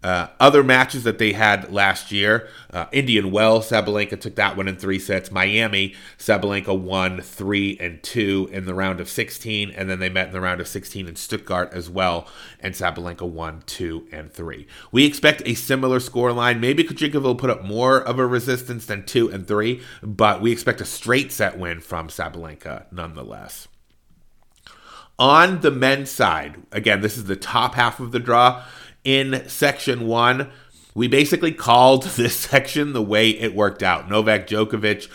Uh, 0.01 0.27
other 0.39 0.63
matches 0.63 1.03
that 1.03 1.17
they 1.17 1.33
had 1.33 1.73
last 1.73 2.09
year, 2.09 2.47
uh, 2.71 2.85
Indian 2.93 3.31
Wells, 3.31 3.69
Sabalenka 3.69 4.19
took 4.19 4.35
that 4.35 4.55
one 4.55 4.69
in 4.69 4.77
three 4.77 4.97
sets. 4.97 5.29
Miami, 5.29 5.93
Sabalenka 6.17 6.77
won 6.77 7.19
three 7.19 7.77
and 7.81 8.01
two 8.01 8.49
in 8.53 8.65
the 8.65 8.73
round 8.73 9.01
of 9.01 9.09
16, 9.09 9.71
and 9.71 9.89
then 9.89 9.99
they 9.99 10.07
met 10.07 10.27
in 10.27 10.33
the 10.33 10.39
round 10.39 10.61
of 10.61 10.69
16 10.69 11.05
in 11.05 11.17
Stuttgart 11.17 11.73
as 11.73 11.89
well, 11.89 12.29
and 12.61 12.73
Sabalenka 12.73 13.29
won 13.29 13.61
two 13.65 14.07
and 14.09 14.31
three. 14.31 14.67
We 14.89 15.05
expect 15.05 15.41
a 15.45 15.53
similar 15.53 15.99
score 15.99 16.31
line. 16.31 16.61
Maybe 16.61 16.85
Krejcikova 16.85 17.23
will 17.23 17.35
put 17.35 17.49
up 17.49 17.65
more 17.65 17.99
of 17.99 18.19
a 18.19 18.25
resistance 18.25 18.85
than 18.85 19.05
two 19.05 19.29
and 19.29 19.45
three, 19.45 19.81
but 20.01 20.41
we 20.41 20.53
expect 20.53 20.79
a 20.79 20.85
straight 20.85 21.33
set 21.33 21.59
win 21.59 21.81
from 21.81 22.07
Sabalenka 22.07 22.85
nonetheless. 22.89 23.67
On 25.17 25.59
the 25.59 25.71
men's 25.71 26.09
side, 26.09 26.63
again, 26.71 27.01
this 27.01 27.17
is 27.17 27.25
the 27.25 27.35
top 27.35 27.75
half 27.75 27.99
of 27.99 28.13
the 28.13 28.19
draw 28.19 28.63
in 29.09 29.49
section 29.49 30.05
one. 30.05 30.51
We 30.93 31.07
basically 31.07 31.51
called 31.51 32.03
this 32.15 32.35
section 32.35 32.93
the 32.93 33.01
way 33.01 33.31
it 33.31 33.55
worked 33.55 33.81
out. 33.81 34.07
Novak 34.07 34.45
Djokovic 34.45 35.09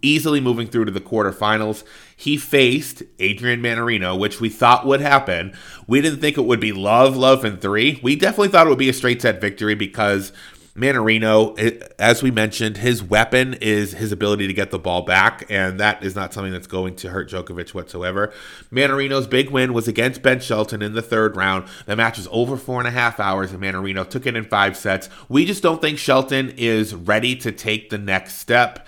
easily 0.00 0.40
moving 0.40 0.68
through 0.68 0.84
to 0.84 0.92
the 0.92 1.00
quarterfinals. 1.00 1.82
He 2.16 2.36
faced 2.36 3.02
Adrian 3.18 3.60
Mannarino, 3.60 4.16
which 4.16 4.40
we 4.40 4.48
thought 4.48 4.86
would 4.86 5.00
happen. 5.00 5.56
We 5.88 6.00
didn't 6.00 6.20
think 6.20 6.38
it 6.38 6.44
would 6.44 6.60
be 6.60 6.72
love, 6.72 7.16
love, 7.16 7.44
and 7.44 7.60
three. 7.60 7.98
We 8.00 8.14
definitely 8.14 8.48
thought 8.48 8.66
it 8.66 8.70
would 8.70 8.78
be 8.78 8.88
a 8.88 8.94
straight 8.94 9.22
set 9.22 9.40
victory 9.40 9.74
because 9.74 10.32
Mannarino, 10.76 11.58
as 11.98 12.22
we 12.22 12.30
mentioned, 12.30 12.76
his 12.76 13.02
weapon 13.02 13.54
is 13.54 13.92
his 13.92 14.12
ability 14.12 14.46
to 14.46 14.52
get 14.52 14.70
the 14.70 14.78
ball 14.78 15.02
back, 15.02 15.44
and 15.50 15.80
that 15.80 16.04
is 16.04 16.14
not 16.14 16.32
something 16.32 16.52
that's 16.52 16.68
going 16.68 16.94
to 16.96 17.10
hurt 17.10 17.28
Djokovic 17.28 17.74
whatsoever. 17.74 18.32
Mannarino's 18.70 19.26
big 19.26 19.50
win 19.50 19.72
was 19.72 19.88
against 19.88 20.22
Ben 20.22 20.38
Shelton 20.38 20.80
in 20.80 20.92
the 20.92 21.02
third 21.02 21.36
round. 21.36 21.66
The 21.86 21.96
match 21.96 22.18
was 22.18 22.28
over 22.30 22.56
four 22.56 22.78
and 22.78 22.86
a 22.86 22.92
half 22.92 23.18
hours, 23.18 23.52
and 23.52 23.60
Mannarino 23.60 24.08
took 24.08 24.26
it 24.26 24.36
in 24.36 24.44
five 24.44 24.76
sets. 24.76 25.08
We 25.28 25.44
just 25.44 25.62
don't 25.62 25.80
think 25.80 25.98
Shelton 25.98 26.50
is 26.56 26.94
ready 26.94 27.34
to 27.36 27.50
take 27.50 27.90
the 27.90 27.98
next 27.98 28.38
step. 28.38 28.86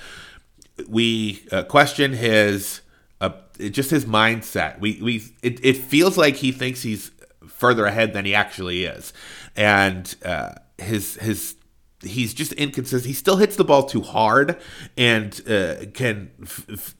We 0.88 1.44
uh, 1.50 1.64
question 1.64 2.12
his 2.12 2.80
uh, 3.20 3.30
just 3.58 3.90
his 3.90 4.04
mindset. 4.04 4.78
We 4.78 5.00
we 5.02 5.24
it, 5.42 5.64
it 5.64 5.76
feels 5.76 6.16
like 6.16 6.36
he 6.36 6.52
thinks 6.52 6.82
he's 6.82 7.10
further 7.46 7.86
ahead 7.86 8.12
than 8.12 8.24
he 8.24 8.34
actually 8.34 8.84
is, 8.84 9.12
and 9.56 10.14
uh, 10.24 10.54
his 10.78 11.16
his 11.16 11.56
he's 12.02 12.34
just 12.34 12.52
inconsistent. 12.54 13.06
He 13.06 13.12
still 13.12 13.36
hits 13.36 13.56
the 13.56 13.64
ball 13.64 13.84
too 13.84 14.02
hard 14.02 14.60
and 14.96 15.40
uh, 15.48 15.86
can 15.94 16.30
f- 16.42 16.94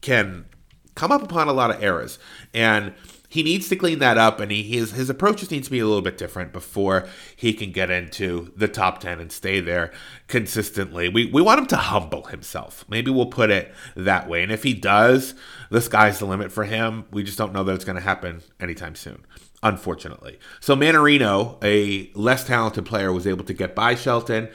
can 0.00 0.46
come 0.94 1.12
up 1.12 1.22
upon 1.22 1.48
a 1.48 1.52
lot 1.52 1.70
of 1.70 1.82
errors. 1.82 2.18
And 2.52 2.92
he 3.32 3.42
needs 3.42 3.70
to 3.70 3.76
clean 3.76 3.98
that 4.00 4.18
up, 4.18 4.40
and 4.40 4.52
he 4.52 4.62
his 4.62 4.92
his 4.92 5.08
approaches 5.08 5.50
needs 5.50 5.66
to 5.66 5.70
be 5.70 5.78
a 5.78 5.86
little 5.86 6.02
bit 6.02 6.18
different 6.18 6.52
before 6.52 7.08
he 7.34 7.54
can 7.54 7.72
get 7.72 7.90
into 7.90 8.52
the 8.54 8.68
top 8.68 9.00
ten 9.00 9.18
and 9.20 9.32
stay 9.32 9.58
there 9.58 9.90
consistently. 10.28 11.08
We 11.08 11.24
we 11.24 11.40
want 11.40 11.60
him 11.60 11.66
to 11.68 11.76
humble 11.76 12.24
himself. 12.24 12.84
Maybe 12.90 13.10
we'll 13.10 13.26
put 13.26 13.48
it 13.48 13.72
that 13.96 14.28
way. 14.28 14.42
And 14.42 14.52
if 14.52 14.64
he 14.64 14.74
does, 14.74 15.34
the 15.70 15.80
sky's 15.80 16.18
the 16.18 16.26
limit 16.26 16.52
for 16.52 16.64
him. 16.64 17.06
We 17.10 17.22
just 17.22 17.38
don't 17.38 17.54
know 17.54 17.64
that 17.64 17.72
it's 17.72 17.86
going 17.86 17.96
to 17.96 18.02
happen 18.02 18.42
anytime 18.60 18.94
soon 18.94 19.24
unfortunately. 19.62 20.40
So 20.60 20.74
Mannarino, 20.74 21.56
a 21.62 22.10
less 22.18 22.44
talented 22.44 22.84
player, 22.84 23.12
was 23.12 23.28
able 23.28 23.44
to 23.44 23.54
get 23.54 23.76
by 23.76 23.94
Shelton, 23.94 24.48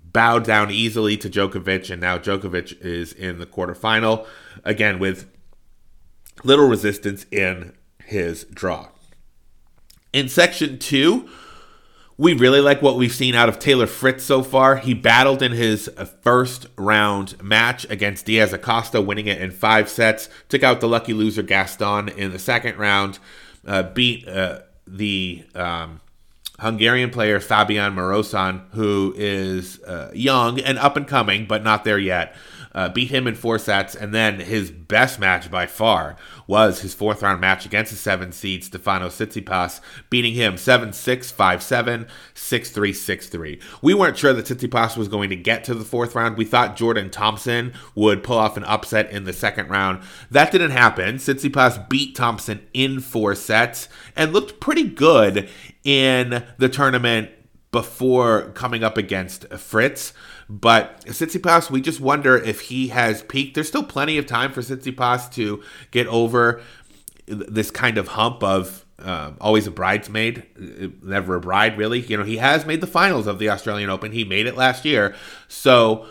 bowed 0.00 0.44
down 0.44 0.70
easily 0.70 1.16
to 1.16 1.28
Djokovic, 1.28 1.90
and 1.90 2.00
now 2.00 2.18
Djokovic 2.18 2.80
is 2.80 3.12
in 3.12 3.38
the 3.38 3.46
quarterfinal 3.46 4.26
again 4.64 4.98
with 5.00 5.28
little 6.44 6.68
resistance 6.68 7.26
in 7.30 7.74
his 8.12 8.44
draw. 8.44 8.88
In 10.12 10.28
section 10.28 10.78
two, 10.78 11.28
we 12.16 12.34
really 12.34 12.60
like 12.60 12.82
what 12.82 12.96
we've 12.96 13.14
seen 13.14 13.34
out 13.34 13.48
of 13.48 13.58
Taylor 13.58 13.86
Fritz 13.86 14.22
so 14.22 14.42
far. 14.42 14.76
He 14.76 14.94
battled 14.94 15.42
in 15.42 15.52
his 15.52 15.90
first 16.20 16.66
round 16.76 17.42
match 17.42 17.84
against 17.90 18.26
Diaz 18.26 18.52
Acosta, 18.52 19.00
winning 19.00 19.26
it 19.26 19.40
in 19.40 19.50
five 19.50 19.88
sets. 19.88 20.28
Took 20.48 20.62
out 20.62 20.80
the 20.80 20.88
lucky 20.88 21.14
loser 21.14 21.42
Gaston 21.42 22.10
in 22.10 22.30
the 22.30 22.38
second 22.38 22.78
round 22.78 23.18
uh, 23.66 23.82
beat 23.82 24.28
uh, 24.28 24.60
the 24.86 25.44
um, 25.54 26.00
Hungarian 26.60 27.10
player 27.10 27.40
Fabian 27.40 27.94
Marozsan, 27.94 28.68
who 28.72 29.14
is 29.16 29.82
uh, 29.82 30.10
young 30.14 30.60
and 30.60 30.78
up 30.78 30.96
and 30.96 31.08
coming, 31.08 31.46
but 31.46 31.64
not 31.64 31.84
there 31.84 31.98
yet 31.98 32.36
uh, 32.74 32.88
beat 32.88 33.10
him 33.10 33.26
in 33.26 33.34
four 33.34 33.58
sets, 33.58 33.94
and 33.94 34.14
then 34.14 34.40
his 34.40 34.70
best 34.70 35.20
match 35.20 35.50
by 35.50 35.66
far 35.66 36.16
was 36.46 36.80
his 36.80 36.94
fourth 36.94 37.22
round 37.22 37.40
match 37.40 37.66
against 37.66 37.92
the 37.92 37.98
seven 37.98 38.32
seed 38.32 38.64
Stefano 38.64 39.08
Tsitsipas, 39.08 39.80
beating 40.10 40.34
him 40.34 40.56
7 40.56 40.92
6, 40.92 41.30
5 41.30 41.62
7, 41.62 42.06
6 42.34 42.70
3, 42.70 42.92
6 42.92 43.28
3. 43.28 43.60
We 43.82 43.94
weren't 43.94 44.18
sure 44.18 44.32
that 44.32 44.46
Tsitsipas 44.46 44.96
was 44.96 45.08
going 45.08 45.30
to 45.30 45.36
get 45.36 45.64
to 45.64 45.74
the 45.74 45.84
fourth 45.84 46.14
round. 46.14 46.36
We 46.36 46.44
thought 46.44 46.76
Jordan 46.76 47.10
Thompson 47.10 47.72
would 47.94 48.22
pull 48.22 48.38
off 48.38 48.56
an 48.56 48.64
upset 48.64 49.10
in 49.10 49.24
the 49.24 49.32
second 49.32 49.68
round. 49.68 50.02
That 50.30 50.52
didn't 50.52 50.72
happen. 50.72 51.16
Tsitsipas 51.16 51.88
beat 51.88 52.14
Thompson 52.14 52.66
in 52.72 53.00
four 53.00 53.34
sets 53.34 53.88
and 54.16 54.32
looked 54.32 54.60
pretty 54.60 54.84
good 54.84 55.48
in 55.84 56.44
the 56.58 56.68
tournament 56.68 57.30
before 57.72 58.50
coming 58.50 58.84
up 58.84 58.96
against 58.96 59.48
Fritz. 59.54 60.12
But 60.48 61.04
Tsitsipas, 61.06 61.70
we 61.70 61.80
just 61.80 62.00
wonder 62.00 62.36
if 62.36 62.62
he 62.62 62.88
has 62.88 63.22
peaked. 63.22 63.54
There's 63.54 63.68
still 63.68 63.84
plenty 63.84 64.18
of 64.18 64.26
time 64.26 64.52
for 64.52 64.60
Tsitsipas 64.60 65.32
to 65.34 65.62
get 65.90 66.06
over 66.06 66.60
this 67.26 67.70
kind 67.70 67.98
of 67.98 68.08
hump 68.08 68.42
of 68.42 68.84
uh, 68.98 69.32
always 69.40 69.66
a 69.66 69.70
bridesmaid, 69.70 70.44
never 71.02 71.36
a 71.36 71.40
bride, 71.40 71.76
really. 71.76 72.00
You 72.00 72.16
know, 72.16 72.24
he 72.24 72.36
has 72.36 72.66
made 72.66 72.80
the 72.80 72.86
finals 72.86 73.26
of 73.26 73.38
the 73.38 73.48
Australian 73.50 73.90
Open. 73.90 74.12
He 74.12 74.24
made 74.24 74.46
it 74.46 74.56
last 74.56 74.84
year. 74.84 75.14
So 75.48 76.06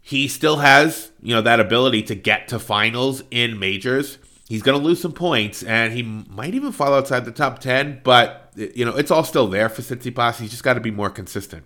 he 0.00 0.28
still 0.28 0.56
has, 0.56 1.10
you 1.22 1.34
know, 1.34 1.42
that 1.42 1.60
ability 1.60 2.02
to 2.04 2.14
get 2.14 2.48
to 2.48 2.58
finals 2.58 3.22
in 3.30 3.58
majors. 3.58 4.18
He's 4.48 4.62
going 4.62 4.78
to 4.78 4.84
lose 4.84 5.00
some 5.00 5.12
points, 5.12 5.62
and 5.62 5.92
he 5.92 6.02
might 6.02 6.54
even 6.54 6.72
fall 6.72 6.94
outside 6.94 7.26
the 7.26 7.30
top 7.30 7.58
10, 7.58 8.00
but, 8.02 8.50
you 8.56 8.86
know, 8.86 8.96
it's 8.96 9.10
all 9.10 9.22
still 9.22 9.46
there 9.46 9.68
for 9.68 9.82
Tsitsipas. 9.82 10.38
He's 10.40 10.50
just 10.50 10.62
got 10.62 10.74
to 10.74 10.80
be 10.80 10.90
more 10.90 11.10
consistent. 11.10 11.64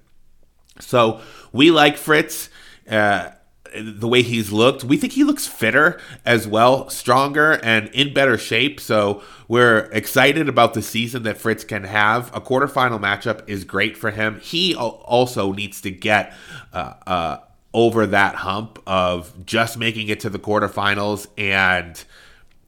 So 0.81 1.21
we 1.53 1.71
like 1.71 1.97
Fritz. 1.97 2.49
Uh, 2.89 3.31
the 3.75 4.09
way 4.09 4.23
he's 4.23 4.53
looked. 4.53 4.85
We 4.85 4.97
think 4.97 5.15
he 5.15 5.25
looks 5.25 5.47
fitter 5.47 6.01
as 6.25 6.47
well, 6.47 6.89
stronger 6.91 7.53
and 7.63 7.89
in 7.89 8.13
better 8.13 8.37
shape. 8.37 8.81
So 8.81 9.23
we're 9.49 9.91
excited 9.93 10.49
about 10.49 10.75
the 10.75 10.83
season 10.83 11.23
that 11.25 11.39
Fritz 11.39 11.65
can 11.65 11.85
have. 11.85 12.35
A 12.35 12.41
quarterfinal 12.41 13.01
matchup 13.01 13.49
is 13.49 13.65
great 13.65 13.97
for 13.97 14.11
him. 14.11 14.41
He 14.41 14.75
also 14.75 15.53
needs 15.53 15.81
to 15.83 15.91
get 15.91 16.35
uh, 16.73 16.95
uh, 17.07 17.39
over 17.73 18.07
that 18.07 18.37
hump 18.37 18.79
of 18.87 19.47
just 19.47 19.79
making 19.79 20.09
it 20.09 20.21
to 20.21 20.31
the 20.31 20.39
quarterfinals 20.39 21.27
and 21.39 22.03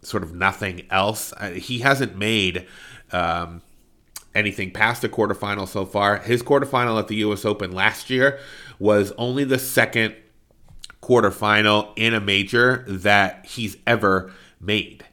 sort 0.02 0.22
of 0.22 0.34
nothing 0.34 0.86
else. 0.90 1.32
Uh, 1.36 1.50
he 1.50 1.80
hasn't 1.80 2.16
made. 2.16 2.66
Um, 3.12 3.62
anything 4.34 4.70
past 4.70 5.02
the 5.02 5.08
quarterfinal 5.08 5.68
so 5.68 5.84
far. 5.84 6.18
His 6.18 6.42
quarterfinal 6.42 6.98
at 6.98 7.08
the 7.08 7.16
U.S. 7.16 7.44
Open 7.44 7.72
last 7.72 8.10
year 8.10 8.38
was 8.78 9.12
only 9.12 9.44
the 9.44 9.58
second 9.58 10.14
quarterfinal 11.02 11.92
in 11.96 12.14
a 12.14 12.20
major 12.20 12.84
that 12.88 13.46
he's 13.46 13.76
ever 13.86 14.32
made. 14.60 15.04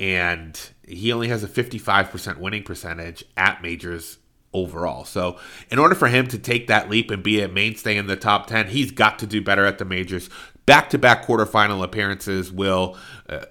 And 0.00 0.58
he 0.86 1.12
only 1.12 1.28
has 1.28 1.44
a 1.44 1.48
55% 1.48 2.38
winning 2.38 2.62
percentage 2.62 3.24
at 3.36 3.62
majors 3.62 4.18
overall. 4.54 5.04
So, 5.04 5.38
in 5.70 5.78
order 5.78 5.94
for 5.94 6.08
him 6.08 6.26
to 6.28 6.38
take 6.38 6.66
that 6.66 6.90
leap 6.90 7.10
and 7.10 7.22
be 7.22 7.40
a 7.40 7.48
mainstay 7.48 7.96
in 7.96 8.06
the 8.06 8.16
top 8.16 8.46
10, 8.46 8.68
he's 8.68 8.90
got 8.90 9.18
to 9.20 9.26
do 9.26 9.40
better 9.40 9.64
at 9.64 9.78
the 9.78 9.84
majors. 9.84 10.28
Back 10.66 10.90
to 10.90 10.98
back 10.98 11.26
quarterfinal 11.26 11.82
appearances 11.82 12.50
will. 12.52 12.96
Uh, 13.28 13.44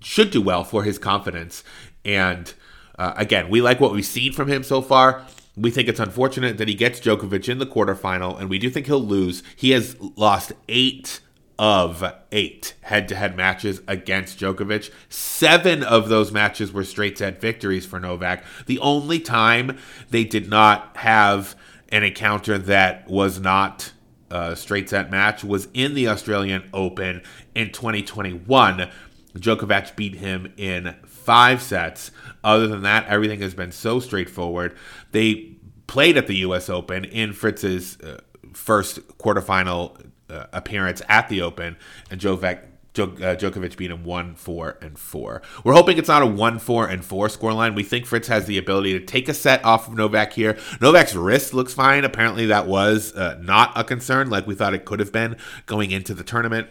should 0.00 0.30
do 0.30 0.40
well 0.40 0.64
for 0.64 0.84
his 0.84 0.98
confidence 0.98 1.64
and 2.04 2.54
uh, 2.98 3.14
again, 3.16 3.48
we 3.48 3.62
like 3.62 3.80
what 3.80 3.92
we've 3.92 4.04
seen 4.04 4.32
from 4.32 4.48
him 4.48 4.62
so 4.62 4.82
far. 4.82 5.24
We 5.56 5.70
think 5.70 5.88
it's 5.88 6.00
unfortunate 6.00 6.58
that 6.58 6.68
he 6.68 6.74
gets 6.74 7.00
Djokovic 7.00 7.48
in 7.48 7.58
the 7.58 7.66
quarterfinal, 7.66 8.38
and 8.38 8.48
we 8.48 8.58
do 8.58 8.70
think 8.70 8.86
he'll 8.86 9.00
lose. 9.00 9.42
He 9.56 9.70
has 9.70 9.96
lost 10.00 10.52
eight 10.68 11.20
of 11.58 12.04
eight 12.30 12.74
head 12.82 13.08
to 13.08 13.16
head 13.16 13.36
matches 13.36 13.80
against 13.88 14.38
Djokovic. 14.38 14.90
Seven 15.08 15.82
of 15.82 16.08
those 16.08 16.30
matches 16.30 16.72
were 16.72 16.84
straight 16.84 17.18
set 17.18 17.40
victories 17.40 17.84
for 17.84 17.98
Novak. 17.98 18.44
The 18.66 18.78
only 18.78 19.18
time 19.18 19.76
they 20.10 20.22
did 20.22 20.48
not 20.48 20.96
have 20.98 21.56
an 21.88 22.04
encounter 22.04 22.58
that 22.58 23.08
was 23.08 23.40
not 23.40 23.92
a 24.30 24.54
straight 24.54 24.88
set 24.88 25.10
match 25.10 25.42
was 25.42 25.68
in 25.74 25.94
the 25.94 26.06
Australian 26.06 26.68
Open 26.72 27.22
in 27.54 27.72
2021. 27.72 28.88
Djokovic 29.36 29.96
beat 29.96 30.16
him 30.16 30.52
in 30.56 30.94
five 31.06 31.60
sets. 31.62 32.10
Other 32.44 32.66
than 32.66 32.82
that, 32.82 33.06
everything 33.06 33.40
has 33.40 33.54
been 33.54 33.72
so 33.72 34.00
straightforward. 34.00 34.76
They 35.12 35.56
played 35.86 36.16
at 36.16 36.26
the 36.26 36.36
U.S. 36.36 36.68
Open 36.68 37.04
in 37.04 37.32
Fritz's 37.32 38.00
uh, 38.00 38.20
first 38.52 39.00
quarterfinal 39.18 40.10
uh, 40.30 40.46
appearance 40.52 41.02
at 41.08 41.28
the 41.28 41.42
Open, 41.42 41.76
and 42.10 42.20
Djokovic, 42.20 42.60
uh, 42.96 43.36
Djokovic 43.36 43.76
beat 43.76 43.90
him 43.90 44.04
1 44.04 44.34
4 44.34 44.78
and 44.80 44.98
4. 44.98 45.42
We're 45.64 45.72
hoping 45.72 45.98
it's 45.98 46.08
not 46.08 46.22
a 46.22 46.26
1 46.26 46.58
4 46.58 46.88
and 46.88 47.04
4 47.04 47.28
scoreline. 47.28 47.74
We 47.74 47.82
think 47.82 48.06
Fritz 48.06 48.28
has 48.28 48.46
the 48.46 48.58
ability 48.58 48.98
to 48.98 49.04
take 49.04 49.28
a 49.28 49.34
set 49.34 49.64
off 49.64 49.88
of 49.88 49.94
Novak 49.94 50.32
here. 50.32 50.56
Novak's 50.80 51.14
wrist 51.14 51.54
looks 51.54 51.74
fine. 51.74 52.04
Apparently, 52.04 52.46
that 52.46 52.66
was 52.66 53.14
uh, 53.14 53.38
not 53.40 53.72
a 53.74 53.84
concern 53.84 54.30
like 54.30 54.46
we 54.46 54.54
thought 54.54 54.74
it 54.74 54.84
could 54.84 55.00
have 55.00 55.12
been 55.12 55.36
going 55.66 55.90
into 55.90 56.14
the 56.14 56.24
tournament. 56.24 56.68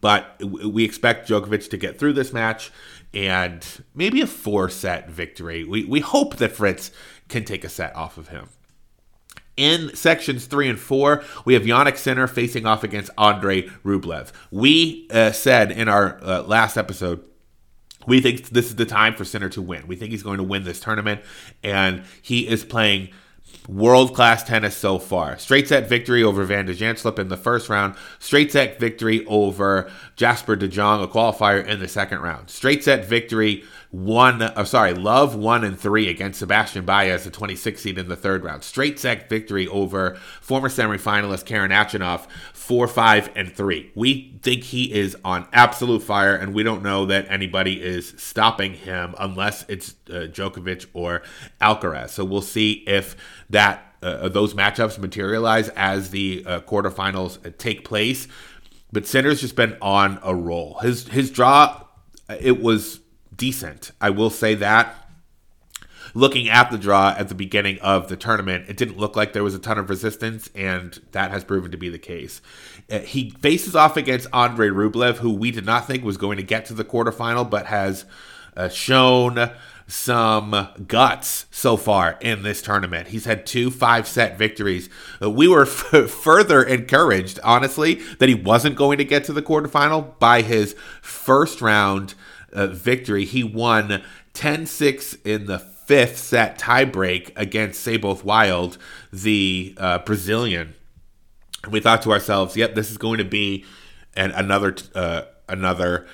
But 0.00 0.42
we 0.42 0.84
expect 0.84 1.28
Djokovic 1.28 1.70
to 1.70 1.76
get 1.76 1.98
through 1.98 2.14
this 2.14 2.32
match 2.32 2.72
and 3.14 3.84
maybe 3.94 4.20
a 4.20 4.26
four 4.26 4.68
set 4.68 5.10
victory. 5.10 5.64
We, 5.64 5.84
we 5.84 6.00
hope 6.00 6.36
that 6.36 6.52
Fritz 6.52 6.90
can 7.28 7.44
take 7.44 7.64
a 7.64 7.68
set 7.68 7.94
off 7.94 8.16
of 8.18 8.28
him. 8.28 8.48
In 9.56 9.94
sections 9.94 10.46
three 10.46 10.68
and 10.68 10.78
four, 10.78 11.22
we 11.44 11.54
have 11.54 11.64
Jannik 11.64 11.98
Sinner 11.98 12.26
facing 12.26 12.64
off 12.64 12.82
against 12.82 13.10
Andre 13.18 13.62
Rublev. 13.84 14.32
We 14.50 15.08
uh, 15.10 15.32
said 15.32 15.70
in 15.70 15.88
our 15.88 16.18
uh, 16.22 16.42
last 16.42 16.78
episode 16.78 17.22
we 18.06 18.20
think 18.20 18.48
this 18.48 18.66
is 18.66 18.76
the 18.76 18.86
time 18.86 19.14
for 19.14 19.24
Sinner 19.24 19.48
to 19.50 19.62
win. 19.62 19.86
We 19.86 19.96
think 19.96 20.10
he's 20.10 20.22
going 20.22 20.38
to 20.38 20.44
win 20.44 20.64
this 20.64 20.80
tournament, 20.80 21.20
and 21.62 22.02
he 22.20 22.48
is 22.48 22.64
playing 22.64 23.10
world 23.68 24.14
class 24.14 24.42
tennis 24.42 24.76
so 24.76 24.98
far. 24.98 25.38
Straight 25.38 25.68
set 25.68 25.88
victory 25.88 26.22
over 26.22 26.44
Van 26.44 26.66
de 26.66 26.74
Zandschulp 26.74 27.18
in 27.18 27.28
the 27.28 27.36
first 27.36 27.68
round. 27.68 27.94
Straight 28.18 28.52
set 28.52 28.78
victory 28.78 29.24
over 29.26 29.90
Jasper 30.16 30.56
De 30.56 30.68
Jong, 30.68 31.02
a 31.02 31.06
qualifier 31.06 31.64
in 31.64 31.80
the 31.80 31.88
second 31.88 32.20
round. 32.20 32.50
Straight 32.50 32.84
set 32.84 33.04
victory 33.04 33.64
one, 33.92 34.42
oh, 34.56 34.64
sorry, 34.64 34.94
Love 34.94 35.36
one 35.36 35.64
and 35.64 35.78
three 35.78 36.08
against 36.08 36.38
Sebastian 36.38 36.86
Baez, 36.86 37.24
the 37.24 37.30
26 37.30 37.82
seed 37.82 37.98
in 37.98 38.08
the 38.08 38.16
third 38.16 38.42
round. 38.42 38.64
Straight 38.64 38.98
set 38.98 39.28
victory 39.28 39.68
over 39.68 40.14
former 40.40 40.70
semifinalist 40.70 41.44
Karen 41.44 41.70
Khachanov, 41.70 42.26
four, 42.54 42.88
five, 42.88 43.30
and 43.36 43.52
three. 43.52 43.92
We 43.94 44.38
think 44.40 44.64
he 44.64 44.94
is 44.94 45.14
on 45.26 45.46
absolute 45.52 46.02
fire, 46.02 46.34
and 46.34 46.54
we 46.54 46.62
don't 46.62 46.82
know 46.82 47.04
that 47.04 47.26
anybody 47.28 47.82
is 47.82 48.14
stopping 48.16 48.72
him 48.72 49.14
unless 49.18 49.66
it's 49.68 49.94
uh, 50.08 50.26
Djokovic 50.32 50.86
or 50.94 51.20
Alcaraz. 51.60 52.10
So 52.10 52.24
we'll 52.24 52.40
see 52.40 52.84
if 52.86 53.14
that 53.50 53.94
uh, 54.02 54.30
those 54.30 54.54
matchups 54.54 54.98
materialize 54.98 55.68
as 55.68 56.08
the 56.08 56.42
uh, 56.46 56.60
quarterfinals 56.60 57.58
take 57.58 57.84
place. 57.84 58.26
But 58.90 59.06
Sinner's 59.06 59.42
just 59.42 59.54
been 59.54 59.76
on 59.82 60.18
a 60.22 60.34
roll. 60.34 60.78
His 60.78 61.08
his 61.08 61.30
draw, 61.30 61.84
it 62.40 62.62
was 62.62 63.01
decent. 63.42 63.90
I 64.00 64.10
will 64.10 64.30
say 64.30 64.54
that. 64.54 64.94
Looking 66.14 66.48
at 66.48 66.70
the 66.70 66.78
draw 66.78 67.12
at 67.18 67.28
the 67.28 67.34
beginning 67.34 67.80
of 67.80 68.06
the 68.06 68.16
tournament, 68.16 68.66
it 68.68 68.76
didn't 68.76 68.98
look 68.98 69.16
like 69.16 69.32
there 69.32 69.42
was 69.42 69.56
a 69.56 69.58
ton 69.58 69.78
of 69.78 69.90
resistance, 69.90 70.48
and 70.54 71.00
that 71.10 71.32
has 71.32 71.42
proven 71.42 71.72
to 71.72 71.76
be 71.76 71.88
the 71.88 71.98
case. 71.98 72.40
Uh, 72.88 73.00
he 73.00 73.30
faces 73.30 73.74
off 73.74 73.96
against 73.96 74.28
Andre 74.32 74.68
Rublev, 74.68 75.16
who 75.16 75.32
we 75.32 75.50
did 75.50 75.66
not 75.66 75.88
think 75.88 76.04
was 76.04 76.16
going 76.16 76.36
to 76.36 76.44
get 76.44 76.66
to 76.66 76.74
the 76.74 76.84
quarterfinal, 76.84 77.50
but 77.50 77.66
has 77.66 78.04
uh, 78.56 78.68
shown 78.68 79.50
some 79.88 80.68
guts 80.86 81.46
so 81.50 81.76
far 81.76 82.18
in 82.20 82.44
this 82.44 82.62
tournament. 82.62 83.08
He's 83.08 83.24
had 83.24 83.44
two 83.44 83.72
five 83.72 84.06
set 84.06 84.38
victories. 84.38 84.88
Uh, 85.20 85.30
we 85.30 85.48
were 85.48 85.62
f- 85.66 86.08
further 86.08 86.62
encouraged, 86.62 87.40
honestly, 87.42 87.94
that 88.20 88.28
he 88.28 88.36
wasn't 88.36 88.76
going 88.76 88.98
to 88.98 89.04
get 89.04 89.24
to 89.24 89.32
the 89.32 89.42
quarterfinal 89.42 90.16
by 90.20 90.42
his 90.42 90.76
first 91.00 91.60
round 91.60 92.14
uh, 92.52 92.68
victory. 92.68 93.24
He 93.24 93.44
won 93.44 94.02
10 94.34 94.66
6 94.66 95.14
in 95.24 95.46
the 95.46 95.58
fifth 95.58 96.18
set 96.18 96.58
tiebreak 96.58 97.32
against 97.36 97.80
Seyboth 97.80 98.24
Wild, 98.24 98.78
the 99.12 99.74
uh, 99.78 99.98
Brazilian. 99.98 100.74
And 101.64 101.72
we 101.72 101.80
thought 101.80 102.02
to 102.02 102.12
ourselves, 102.12 102.56
yep, 102.56 102.74
this 102.74 102.90
is 102.90 102.98
going 102.98 103.18
to 103.18 103.24
be 103.24 103.64
an, 104.14 104.30
another 104.32 104.76
uh, 104.94 105.22
another 105.48 106.06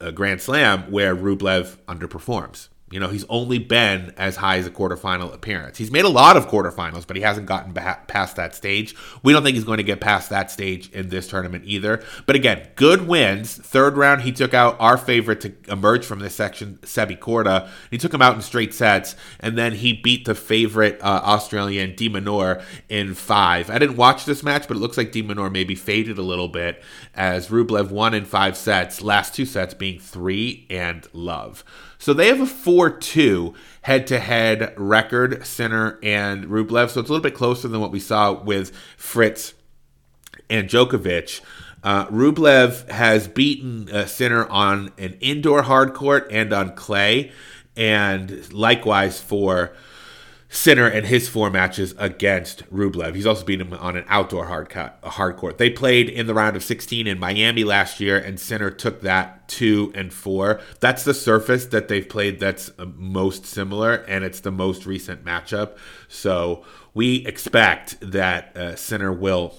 uh, 0.00 0.10
Grand 0.10 0.40
Slam 0.40 0.90
where 0.90 1.14
Rublev 1.16 1.76
underperforms. 1.86 2.68
You 2.94 3.00
know, 3.00 3.08
he's 3.08 3.24
only 3.28 3.58
been 3.58 4.14
as 4.16 4.36
high 4.36 4.58
as 4.58 4.68
a 4.68 4.70
quarterfinal 4.70 5.34
appearance. 5.34 5.78
He's 5.78 5.90
made 5.90 6.04
a 6.04 6.08
lot 6.08 6.36
of 6.36 6.46
quarterfinals, 6.46 7.04
but 7.04 7.16
he 7.16 7.22
hasn't 7.22 7.46
gotten 7.46 7.74
past 7.74 8.36
that 8.36 8.54
stage. 8.54 8.94
We 9.24 9.32
don't 9.32 9.42
think 9.42 9.56
he's 9.56 9.64
going 9.64 9.78
to 9.78 9.82
get 9.82 10.00
past 10.00 10.30
that 10.30 10.48
stage 10.48 10.90
in 10.92 11.08
this 11.08 11.26
tournament 11.26 11.64
either. 11.66 12.04
But 12.26 12.36
again, 12.36 12.68
good 12.76 13.08
wins. 13.08 13.56
Third 13.56 13.96
round, 13.96 14.20
he 14.20 14.30
took 14.30 14.54
out 14.54 14.76
our 14.78 14.96
favorite 14.96 15.40
to 15.40 15.52
emerge 15.66 16.04
from 16.06 16.20
this 16.20 16.36
section, 16.36 16.78
Sebi 16.82 17.18
Korda. 17.18 17.68
He 17.90 17.98
took 17.98 18.14
him 18.14 18.22
out 18.22 18.36
in 18.36 18.42
straight 18.42 18.72
sets, 18.72 19.16
and 19.40 19.58
then 19.58 19.72
he 19.72 19.92
beat 19.92 20.24
the 20.24 20.36
favorite 20.36 21.00
uh, 21.02 21.20
Australian 21.24 21.96
De 21.96 22.08
Minaur 22.08 22.62
in 22.88 23.14
five. 23.14 23.70
I 23.70 23.80
didn't 23.80 23.96
watch 23.96 24.24
this 24.24 24.44
match, 24.44 24.68
but 24.68 24.76
it 24.76 24.80
looks 24.80 24.96
like 24.96 25.10
De 25.10 25.20
Minaur 25.20 25.50
maybe 25.50 25.74
faded 25.74 26.16
a 26.16 26.22
little 26.22 26.46
bit 26.46 26.80
as 27.12 27.48
Rublev 27.48 27.90
won 27.90 28.14
in 28.14 28.24
five 28.24 28.56
sets, 28.56 29.02
last 29.02 29.34
two 29.34 29.46
sets 29.46 29.74
being 29.74 29.98
three 29.98 30.68
and 30.70 31.08
love. 31.12 31.64
So 32.04 32.12
they 32.12 32.28
have 32.28 32.42
a 32.42 32.46
4 32.46 32.90
2 32.90 33.54
head 33.80 34.06
to 34.08 34.20
head 34.20 34.74
record, 34.76 35.46
Sinner 35.46 35.98
and 36.02 36.44
Rublev. 36.44 36.90
So 36.90 37.00
it's 37.00 37.08
a 37.08 37.12
little 37.14 37.22
bit 37.22 37.32
closer 37.32 37.66
than 37.66 37.80
what 37.80 37.92
we 37.92 37.98
saw 37.98 38.30
with 38.34 38.76
Fritz 38.98 39.54
and 40.50 40.68
Djokovic. 40.68 41.40
Uh, 41.82 42.04
Rublev 42.08 42.90
has 42.90 43.26
beaten 43.26 43.88
uh, 43.90 44.04
Sinner 44.04 44.46
on 44.48 44.92
an 44.98 45.16
indoor 45.22 45.62
hard 45.62 45.94
court 45.94 46.28
and 46.30 46.52
on 46.52 46.74
clay, 46.74 47.32
and 47.74 48.52
likewise 48.52 49.18
for 49.22 49.72
Sinner 50.54 50.86
in 50.88 51.06
his 51.06 51.28
four 51.28 51.50
matches 51.50 51.96
against 51.98 52.64
Rublev. 52.72 53.16
He's 53.16 53.26
also 53.26 53.44
beaten 53.44 53.66
him 53.66 53.74
on 53.74 53.96
an 53.96 54.04
outdoor 54.06 54.46
hard, 54.46 54.68
cut, 54.68 54.96
hard 55.02 55.36
court. 55.36 55.58
They 55.58 55.68
played 55.68 56.08
in 56.08 56.28
the 56.28 56.32
round 56.32 56.54
of 56.54 56.62
16 56.62 57.08
in 57.08 57.18
Miami 57.18 57.64
last 57.64 57.98
year, 57.98 58.16
and 58.16 58.38
Sinner 58.38 58.70
took 58.70 59.00
that 59.00 59.48
two 59.48 59.90
and 59.96 60.12
four. 60.12 60.60
That's 60.78 61.02
the 61.02 61.12
surface 61.12 61.66
that 61.66 61.88
they've 61.88 62.08
played 62.08 62.38
that's 62.38 62.70
uh, 62.78 62.86
most 62.94 63.46
similar, 63.46 63.94
and 63.94 64.22
it's 64.22 64.40
the 64.40 64.52
most 64.52 64.86
recent 64.86 65.24
matchup. 65.24 65.76
So 66.06 66.64
we 66.94 67.26
expect 67.26 67.98
that 68.00 68.56
uh, 68.56 68.76
Sinner 68.76 69.12
will 69.12 69.56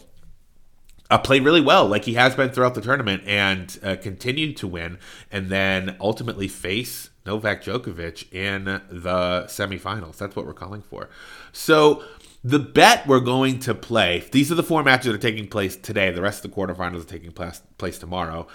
uh, 1.09 1.17
play 1.17 1.41
really 1.41 1.61
well, 1.61 1.85
like 1.87 2.05
he 2.05 2.13
has 2.13 2.35
been 2.35 2.51
throughout 2.51 2.73
the 2.73 2.81
tournament, 2.81 3.23
and 3.25 3.77
uh, 3.83 3.97
continue 3.97 4.53
to 4.53 4.65
win, 4.65 4.97
and 5.29 5.49
then 5.49 5.97
ultimately 5.99 6.47
face 6.47 7.09
Novak 7.25 7.63
Djokovic 7.63 8.31
in 8.33 8.65
the 8.65 9.45
semifinals. 9.47 10.17
That's 10.17 10.35
what 10.35 10.45
we're 10.45 10.53
calling 10.53 10.81
for. 10.81 11.09
So 11.51 12.03
the 12.43 12.59
bet 12.59 13.07
we're 13.07 13.19
going 13.19 13.59
to 13.61 13.73
play, 13.73 14.23
these 14.31 14.51
are 14.51 14.55
the 14.55 14.63
four 14.63 14.83
matches 14.83 15.07
that 15.07 15.15
are 15.15 15.17
taking 15.17 15.47
place 15.47 15.75
today. 15.75 16.11
The 16.11 16.21
rest 16.21 16.45
of 16.45 16.51
the 16.51 16.55
quarterfinals 16.55 17.01
are 17.01 17.07
taking 17.07 17.31
place, 17.31 17.61
place 17.77 17.97
tomorrow. 17.97 18.47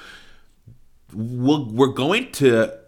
We'll, 1.13 1.67
we're 1.67 1.89
going 1.89 2.31
to 2.33 2.79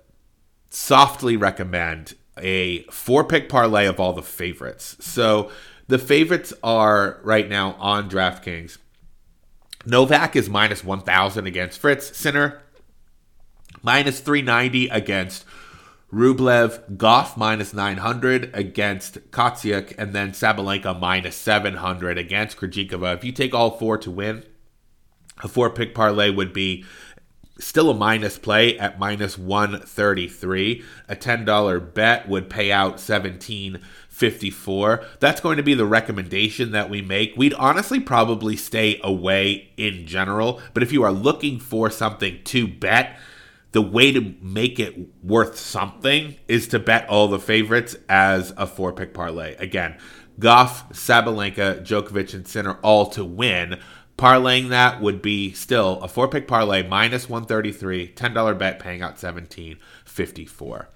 softly 0.70 1.36
recommend 1.36 2.14
a 2.38 2.84
four 2.84 3.24
pick 3.24 3.48
parlay 3.48 3.86
of 3.86 3.98
all 3.98 4.12
the 4.12 4.22
favorites. 4.22 4.96
So 5.00 5.50
the 5.88 5.98
favorites 5.98 6.52
are 6.62 7.20
right 7.24 7.48
now 7.48 7.72
on 7.80 8.08
DraftKings. 8.08 8.78
Novak 9.84 10.36
is 10.36 10.48
minus 10.48 10.84
1,000 10.84 11.46
against 11.46 11.80
Fritz. 11.80 12.16
Sinner, 12.16 12.62
minus 13.82 14.20
390 14.20 14.88
against 14.88 15.44
Rublev, 16.12 16.98
Gauff 16.98 17.38
minus 17.38 17.72
900 17.72 18.50
against 18.52 19.30
Kostyuk, 19.30 19.94
and 19.96 20.12
then 20.12 20.32
Sabalenka 20.32 21.00
minus 21.00 21.36
700 21.36 22.18
against 22.18 22.58
Krejcikova. 22.58 23.16
If 23.16 23.24
you 23.24 23.32
take 23.32 23.54
all 23.54 23.78
four 23.78 23.96
to 23.98 24.10
win, 24.10 24.44
a 25.42 25.48
four 25.48 25.70
pick 25.70 25.94
parlay 25.94 26.28
would 26.28 26.52
be 26.52 26.84
still 27.58 27.90
a 27.90 27.94
minus 27.94 28.38
play 28.38 28.78
at 28.78 28.98
minus 28.98 29.38
133. 29.38 30.84
A 31.08 31.16
$10 31.16 31.94
bet 31.94 32.28
would 32.28 32.50
pay 32.50 32.70
out 32.70 32.92
1754. 32.92 35.04
That's 35.18 35.40
going 35.40 35.56
to 35.56 35.62
be 35.62 35.72
the 35.72 35.86
recommendation 35.86 36.72
that 36.72 36.90
we 36.90 37.00
make. 37.00 37.32
We'd 37.36 37.54
honestly 37.54 38.00
probably 38.00 38.56
stay 38.56 39.00
away 39.02 39.70
in 39.78 40.06
general, 40.06 40.60
but 40.74 40.82
if 40.82 40.92
you 40.92 41.02
are 41.04 41.12
looking 41.12 41.58
for 41.58 41.88
something 41.88 42.44
to 42.44 42.68
bet, 42.68 43.18
the 43.72 43.82
way 43.82 44.12
to 44.12 44.34
make 44.40 44.78
it 44.78 44.94
worth 45.22 45.58
something 45.58 46.36
is 46.46 46.68
to 46.68 46.78
bet 46.78 47.08
all 47.08 47.28
the 47.28 47.38
favorites 47.38 47.96
as 48.08 48.52
a 48.56 48.66
four 48.66 48.92
pick 48.92 49.14
parlay. 49.14 49.56
Again, 49.56 49.98
Gauff, 50.38 50.90
Sabalenka, 50.92 51.82
Djokovic, 51.82 52.34
and 52.34 52.46
Sinner 52.46 52.78
all 52.82 53.06
to 53.10 53.24
win. 53.24 53.80
Parlaying 54.18 54.68
that 54.68 55.00
would 55.00 55.22
be 55.22 55.52
still 55.52 56.00
a 56.00 56.08
four 56.08 56.28
pick 56.28 56.46
parlay 56.46 56.86
minus 56.86 57.28
133, 57.28 58.12
$10 58.14 58.58
bet 58.58 58.78
paying 58.78 59.02
out 59.02 59.22
1754. 59.22 60.88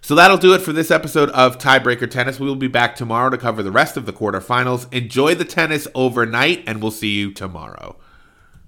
So 0.00 0.14
that'll 0.14 0.36
do 0.36 0.54
it 0.54 0.60
for 0.60 0.72
this 0.72 0.90
episode 0.90 1.30
of 1.30 1.58
Tiebreaker 1.58 2.10
Tennis. 2.10 2.40
We 2.40 2.46
will 2.46 2.56
be 2.56 2.68
back 2.68 2.94
tomorrow 2.96 3.30
to 3.30 3.38
cover 3.38 3.62
the 3.62 3.72
rest 3.72 3.96
of 3.96 4.06
the 4.06 4.12
quarterfinals. 4.12 4.92
Enjoy 4.92 5.34
the 5.34 5.46
tennis 5.46 5.88
overnight, 5.94 6.64
and 6.66 6.82
we'll 6.82 6.90
see 6.90 7.14
you 7.14 7.32
tomorrow. 7.32 7.96